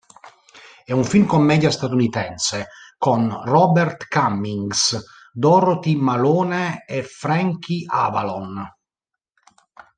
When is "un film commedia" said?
0.93-1.69